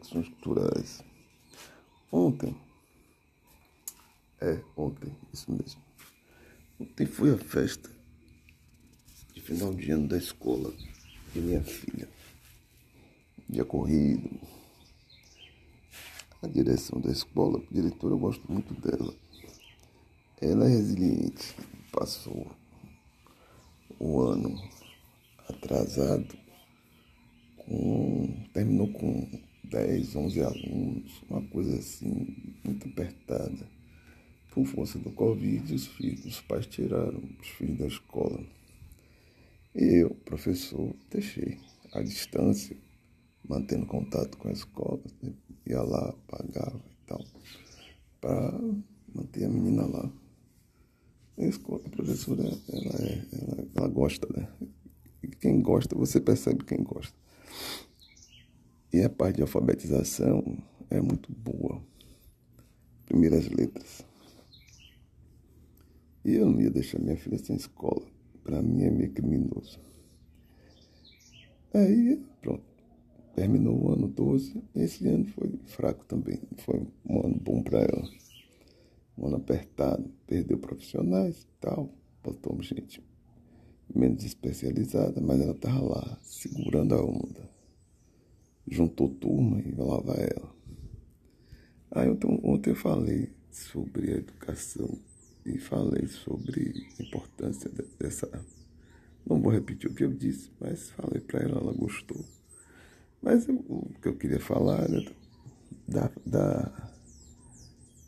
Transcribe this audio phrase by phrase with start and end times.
[0.00, 1.04] Conexões Culturais.
[2.10, 2.56] Ontem,
[4.40, 5.80] é, ontem, isso mesmo.
[6.80, 7.90] Ontem foi a festa
[9.34, 10.72] de final de ano da escola
[11.34, 12.08] de minha filha.
[13.48, 14.40] Dia corrido.
[16.42, 19.14] A direção da escola, a diretora, eu gosto muito dela.
[20.40, 21.54] Ela é resiliente.
[21.92, 22.50] Passou
[23.98, 24.58] o ano
[25.46, 26.34] atrasado
[27.58, 33.68] com, terminou com 10, 11 alunos, uma coisa assim, muito apertada.
[34.50, 38.44] Por força do Covid, os, filhos, os pais tiraram os filhos da escola.
[39.72, 41.56] Eu, professor, deixei
[41.92, 42.76] à distância,
[43.48, 45.00] mantendo contato com a escola,
[45.64, 47.24] ia lá, pagava e tal,
[48.20, 48.60] para
[49.14, 50.12] manter a menina lá.
[51.38, 54.48] A, escola, a professora, ela, é, ela, ela gosta, né?
[55.22, 57.16] E quem gosta, você percebe quem gosta.
[58.92, 60.42] E a parte de alfabetização
[60.90, 61.80] é muito boa.
[63.06, 64.04] Primeiras letras.
[66.24, 68.04] E eu não ia deixar minha filha sem escola.
[68.42, 69.78] Para mim é meio criminoso.
[71.72, 72.64] Aí, pronto.
[73.36, 74.60] Terminou o ano 12.
[74.74, 76.40] Esse ano foi fraco também.
[76.58, 78.10] Foi um ano bom para ela.
[79.16, 80.10] Um ano apertado.
[80.26, 81.94] Perdeu profissionais e tal.
[82.24, 83.00] Botou gente
[83.94, 87.59] menos especializada, mas ela estava lá, segurando a onda
[88.70, 90.54] juntou turma e lá vai ela.
[91.90, 94.98] Aí ontem, ontem eu falei sobre a educação
[95.44, 98.30] e falei sobre a importância dessa.
[99.26, 102.24] Não vou repetir o que eu disse, mas falei para ela, ela gostou.
[103.20, 105.12] Mas eu, o que eu queria falar era
[105.86, 106.92] da, da,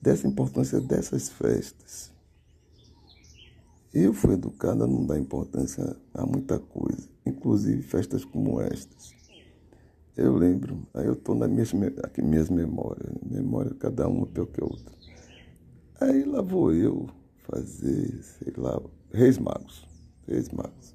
[0.00, 2.12] dessa importância dessas festas.
[3.92, 9.14] Eu fui educada a não dar importância a muita coisa, inclusive festas como estas.
[10.16, 14.60] Eu lembro, aí eu estou nas minhas, aqui, minhas memórias, memória cada uma pior que
[14.60, 14.94] a outra.
[16.00, 17.08] Aí lá vou eu
[17.38, 18.80] fazer, sei lá,
[19.12, 19.84] Reis Magos,
[20.28, 20.94] Reis Magos.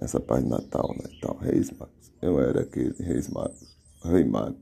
[0.00, 2.12] Essa parte de Natal, né, tal, Reis Magos.
[2.22, 4.58] Eu era aquele Reis Magos, Rei Mago,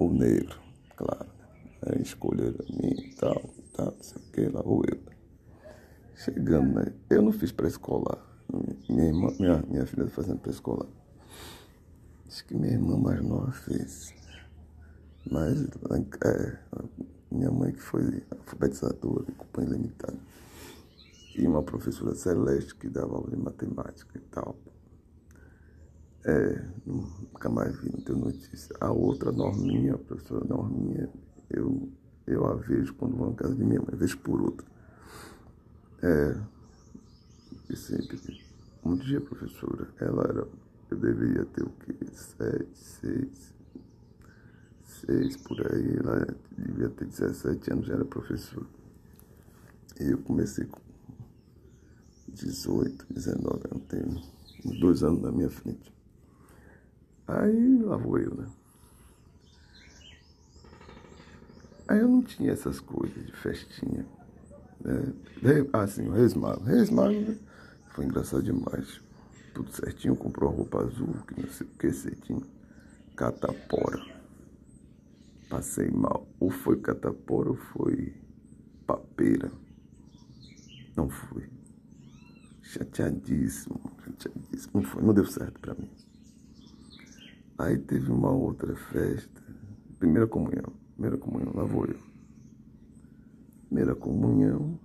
[0.00, 0.58] o negro,
[0.96, 1.30] claro.
[1.86, 3.40] Aí escolheram a mim e tal,
[3.74, 5.00] tal, não sei o que, lá vou eu.
[6.16, 8.18] Chegando, né, eu não fiz pré-escolar,
[8.88, 10.88] minha, irmã, minha, minha filha fazendo pré-escolar.
[12.32, 14.14] Acho que minha irmã mais nova fez.
[15.30, 15.68] Mas
[16.24, 16.58] é,
[17.30, 20.16] minha mãe que foi alfabetizadora companhia limitada.
[21.36, 24.56] E uma professora celeste que dava aula de matemática e tal.
[26.24, 28.74] É, nunca mais vi, não tenho notícia.
[28.80, 31.10] A outra Norminha, a professora Norminha,
[31.50, 31.86] eu,
[32.26, 34.66] eu a vejo quando vou na casa de minha mãe, vejo por outra.
[36.02, 36.40] É,
[37.68, 38.18] e sempre,
[38.82, 40.48] um dia, professora, ela era
[40.92, 41.94] eu deveria ter o quê?
[42.12, 43.54] Sete, seis,
[44.84, 45.96] seis por aí.
[45.96, 46.26] Ela
[46.56, 48.66] devia ter 17 anos, já era professor.
[50.00, 50.80] E eu comecei com
[52.28, 54.22] 18, 19, eu tenho
[54.64, 55.92] uns dois anos na minha frente.
[57.26, 58.46] Aí lá vou eu, né?
[61.88, 64.06] Aí eu não tinha essas coisas de festinha.
[64.80, 65.12] Né?
[65.72, 66.64] Assim, o Reis Mago.
[66.64, 67.38] Reis né?
[67.90, 69.00] foi engraçado demais
[69.52, 72.42] tudo certinho, comprou a roupa azul, que não sei o que, cedinho.
[73.16, 74.02] Catapora.
[75.48, 76.26] Passei mal.
[76.40, 78.14] Ou foi catapora ou foi
[78.86, 79.50] papeira.
[80.96, 81.48] Não fui.
[82.62, 84.70] Chateadíssimo, chateadíssimo.
[84.74, 85.90] Não foi, não deu certo para mim.
[87.58, 89.42] Aí teve uma outra festa.
[89.98, 90.72] Primeira comunhão.
[90.94, 91.98] Primeira comunhão, lá vou eu.
[93.66, 94.78] Primeira comunhão,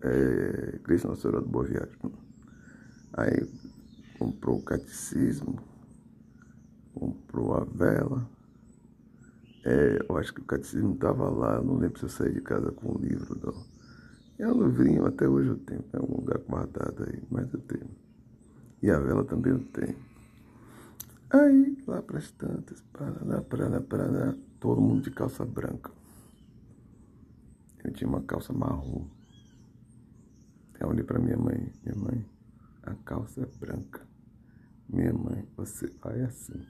[0.00, 1.98] é, Cristo Nossa Senhora do Boa Viagem.
[3.14, 3.48] Aí
[4.18, 5.58] comprou o catecismo,
[6.94, 8.28] comprou a vela.
[9.64, 12.72] É, eu acho que o catecismo estava lá, não lembro se eu saí de casa
[12.72, 13.78] com o livro, não.
[14.38, 17.90] É um livrinho, até hoje eu tenho, tem algum lugar guardado aí, mas eu tenho.
[18.80, 19.96] E a vela também eu tenho.
[21.30, 25.90] Aí, lá para as tantas, para para para todo mundo de calça branca.
[27.84, 29.06] Eu tinha uma calça marrom.
[30.80, 32.24] Eu olhei para minha mãe, minha mãe,
[32.88, 34.06] a calça é branca.
[34.88, 36.66] Minha mãe, você vai assim.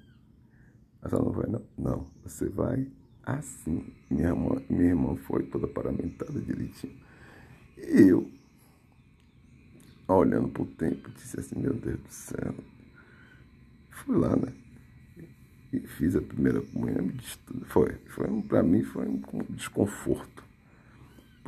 [1.02, 1.62] Ela não vai, não.
[1.78, 2.90] Não, você vai
[3.22, 3.94] assim.
[4.10, 6.98] Minha, mãe, minha irmã foi toda paramentada direitinho.
[7.76, 8.28] E eu,
[10.08, 12.54] olhando pro tempo, disse assim, meu Deus do céu.
[13.90, 14.52] Fui lá, né?
[15.72, 17.12] E fiz a primeira comunhão.
[17.66, 20.47] Foi, foi para mim foi um desconforto.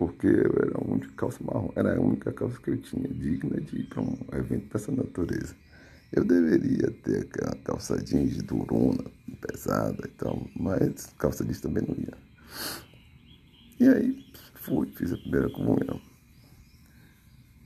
[0.01, 1.71] Porque eu era um de calça marrom.
[1.77, 5.55] Era a única calça que eu tinha digna de ir para um evento dessa natureza.
[6.11, 9.05] Eu deveria ter aquela calça jeans durona,
[9.43, 12.17] pesada e tal, mas calça jeans também não ia.
[13.79, 14.25] E aí
[14.55, 16.01] fui, fiz a primeira comunhão.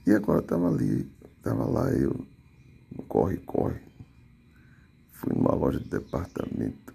[0.05, 2.27] E agora estava ali, estava lá eu,
[2.93, 3.79] no corre-corre.
[5.13, 6.93] Fui numa loja de departamento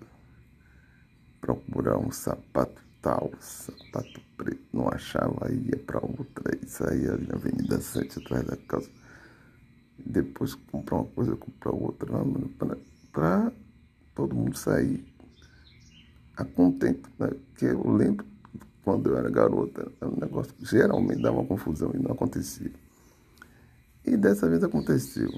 [1.41, 7.81] procurar um sapato tal, sapato preto, não achava, ia para outra, e saía na Avenida
[7.81, 8.91] Sete atrás da casa.
[9.99, 12.09] Depois comprar uma coisa, comprar outra,
[13.13, 13.53] para
[14.15, 15.05] todo mundo sair
[16.37, 17.29] a contento, né?
[17.29, 18.25] Porque eu lembro
[18.83, 22.73] quando eu era garota, era um negócio que geralmente dava uma confusão e não acontecia.
[24.05, 25.31] E dessa vez aconteceu.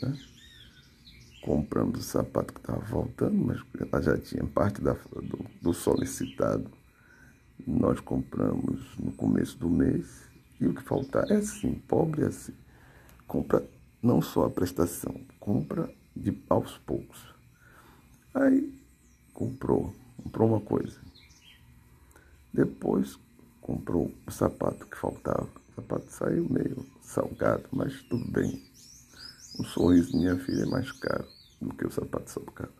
[0.00, 0.18] Né?
[1.42, 6.70] Compramos o sapato que estava voltando, mas ela já tinha parte da, do, do solicitado.
[7.66, 10.28] Nós compramos no começo do mês.
[10.60, 12.54] E o que faltar é assim, pobre é assim.
[13.26, 13.64] Compra
[14.02, 17.18] não só a prestação, compra de aos poucos.
[18.34, 18.72] Aí
[19.32, 20.98] comprou, comprou uma coisa.
[22.52, 23.18] Depois
[23.60, 25.48] comprou o sapato que faltava.
[25.70, 28.62] O sapato saiu meio salgado, mas tudo bem.
[29.58, 31.26] O sorriso de minha filha é mais caro
[31.60, 32.72] do que o sapato salgado.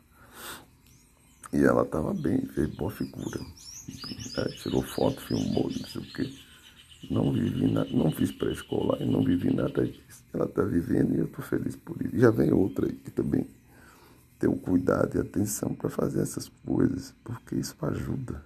[1.52, 3.40] E ela estava bem, fez boa figura.
[4.36, 6.32] É, tirou foto, filmou, não sei o quê.
[7.10, 10.24] Não vivi nada, não fiz pré-escolar e não vivi nada disso.
[10.32, 12.18] Ela está vivendo e eu estou feliz por isso.
[12.18, 13.46] Já vem outra aí que também
[14.38, 18.42] tem o cuidado e atenção para fazer essas coisas, porque isso ajuda.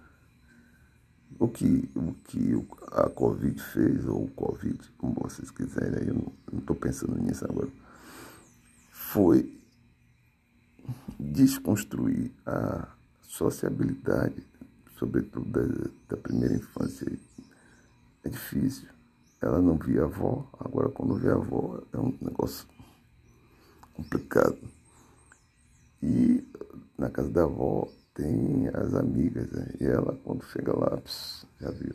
[1.38, 6.60] O que, o que a Covid fez, ou o Covid, como vocês quiserem, eu não
[6.60, 7.68] estou pensando nisso agora,
[8.90, 9.58] foi
[11.18, 12.88] desconstruir a
[13.22, 14.46] sociabilidade,
[15.02, 17.10] sobretudo da, da primeira infância.
[18.22, 18.88] É difícil.
[19.40, 22.68] Ela não via a avó, agora quando vê a avó é um negócio
[23.94, 24.58] complicado.
[26.00, 26.46] E
[26.96, 29.74] na casa da avó tem as amigas, né?
[29.80, 31.94] e ela quando chega lá, pss, já viu,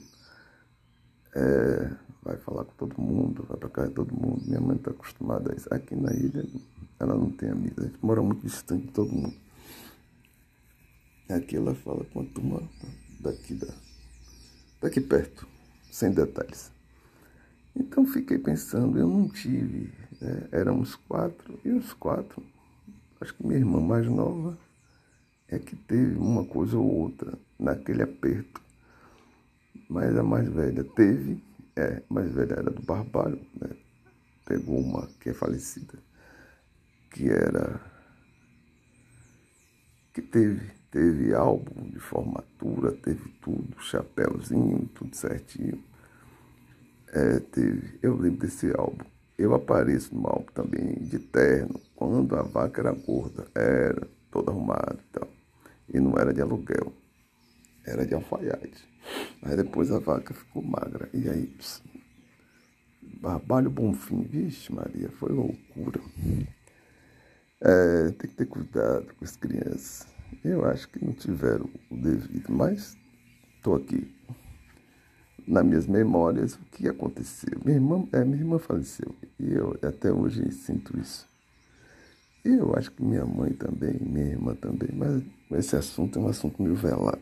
[1.35, 4.43] é, vai falar com todo mundo, vai para casa de todo mundo.
[4.45, 5.73] Minha mãe está acostumada a isso.
[5.73, 6.45] Aqui na ilha
[6.99, 9.46] ela não tem amigos, a gente mora muito distante de todo mundo.
[11.29, 12.61] Aqui ela fala com a turma
[13.19, 13.73] daqui, da,
[14.81, 15.47] daqui perto,
[15.91, 16.71] sem detalhes.
[17.75, 20.47] Então fiquei pensando, eu não tive, né?
[20.51, 22.43] éramos quatro, e os quatro,
[23.19, 24.57] acho que minha irmã mais nova
[25.47, 28.61] é que teve uma coisa ou outra naquele aperto.
[29.89, 31.41] Mas a mais velha teve,
[31.75, 33.69] é, a mais velha era do Barbalho, né?
[34.45, 35.99] Pegou uma que é falecida,
[37.11, 37.79] que era.
[40.13, 45.83] que teve, teve álbum de formatura, teve tudo, chapéuzinho, tudo certinho.
[47.13, 49.05] É, teve, eu lembro desse álbum.
[49.37, 54.97] Eu apareço no álbum também de terno, quando a vaca era gorda, era toda arrumada
[54.97, 55.29] e tal.
[55.93, 56.91] E não era de aluguel,
[57.85, 58.89] era de alfaiate.
[59.43, 61.07] Aí depois a vaca ficou magra.
[61.13, 61.83] E aí, pss,
[63.21, 66.01] Barbalho Bonfim, vixe Maria, foi loucura.
[67.61, 70.16] É, tem que ter cuidado com as crianças.
[70.43, 72.97] Eu acho que não tiveram o devido, mas
[73.55, 74.13] estou aqui.
[75.47, 77.59] Nas minhas memórias, o que aconteceu?
[77.63, 81.27] Minha irmã, é, minha irmã faleceu e eu até hoje sinto isso.
[82.43, 85.23] Eu acho que minha mãe também, minha irmã também, mas
[85.59, 87.21] esse assunto é um assunto meio velado.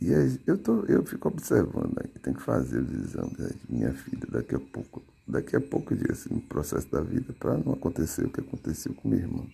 [0.00, 3.92] E aí, eu, tô, eu fico observando aí, tem que fazer os exames aí minha
[3.92, 7.72] filha daqui a pouco, daqui a pouco dias, assim, no processo da vida, para não
[7.72, 9.46] acontecer o que aconteceu com minha irmã.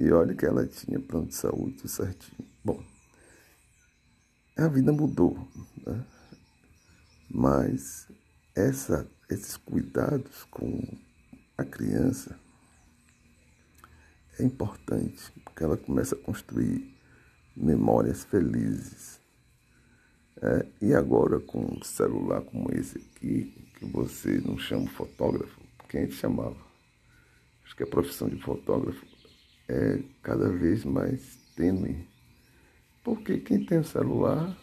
[0.00, 2.48] E olha que ela tinha plano de saúde tudo certinho.
[2.64, 2.82] Bom,
[4.56, 5.46] a vida mudou,
[5.86, 6.06] né?
[7.28, 8.08] mas
[8.56, 10.80] essa, esses cuidados com
[11.58, 12.40] a criança
[14.38, 16.98] é importante, porque ela começa a construir
[17.54, 19.20] memórias felizes.
[20.40, 25.98] É, e agora com um celular como esse aqui, que você não chama fotógrafo, porque
[25.98, 26.56] a gente chamava.
[27.62, 29.19] Acho que a profissão de fotógrafo
[29.70, 32.04] é cada vez mais tênue.
[33.04, 34.56] Porque quem tem um celular,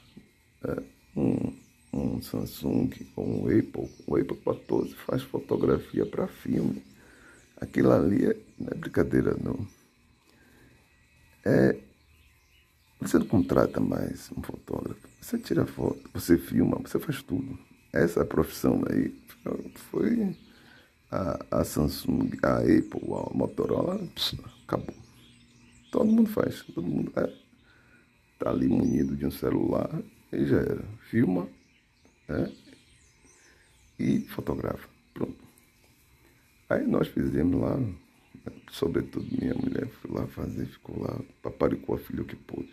[0.64, 0.84] é,
[1.16, 1.54] um,
[1.94, 6.84] um Samsung ou um Apple, o Apple 14 faz fotografia para filme.
[7.60, 9.66] Aquilo ali é, não é brincadeira, não.
[11.46, 11.78] É,
[13.00, 15.08] você não contrata mais um fotógrafo.
[15.22, 17.58] Você tira foto, você filma, você faz tudo.
[17.94, 19.16] Essa profissão aí
[19.90, 20.36] foi
[21.12, 24.96] a, a Samsung, a Apple, a Motorola, pss, acabou.
[25.92, 27.34] Todo mundo faz, todo mundo é,
[28.40, 29.90] tá ali munido de um celular
[30.32, 30.84] e já era.
[31.10, 31.48] Filma
[32.30, 32.52] é,
[34.00, 34.88] e fotografa.
[35.14, 35.38] Pronto.
[36.70, 37.80] Aí nós fizemos lá
[38.72, 42.72] sobretudo minha mulher, fui lá fazer, ficou lá, paparicou a filha o que pôde.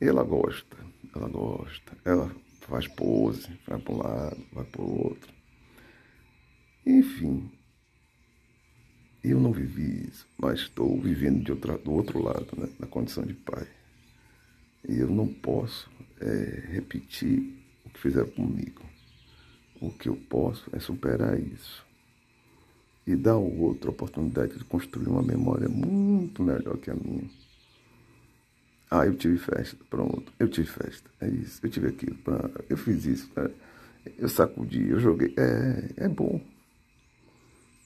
[0.00, 0.76] Ela gosta,
[1.14, 5.39] ela gosta, ela faz pose, vai para um lado, vai para o outro.
[6.86, 7.50] Enfim,
[9.22, 13.24] eu não vivi isso, mas estou vivendo de outra, do outro lado, né, na condição
[13.24, 13.66] de pai.
[14.88, 18.82] E eu não posso é, repetir o que fizeram comigo.
[19.80, 21.84] O que eu posso é superar isso
[23.06, 27.28] e dar ao outro a oportunidade de construir uma memória muito melhor que a minha.
[28.90, 30.32] Ah, eu tive festa, pronto.
[30.38, 31.60] Eu tive festa, é isso.
[31.62, 32.16] Eu tive aquilo,
[32.68, 33.50] eu fiz isso, né?
[34.18, 35.34] eu sacudi, eu joguei.
[35.36, 36.40] É, é bom.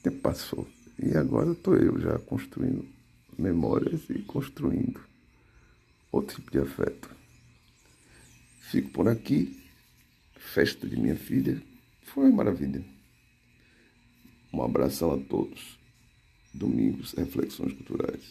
[0.05, 0.67] Tempo passou.
[0.99, 2.87] E agora estou eu já construindo
[3.35, 5.03] memórias e construindo
[6.11, 7.09] outro tipo de afeto.
[8.69, 9.63] Fico por aqui.
[10.35, 11.59] Festa de minha filha.
[12.03, 12.85] Foi uma maravilha.
[14.53, 15.75] Um abração a todos.
[16.53, 18.21] Domingos, Reflexões Culturais.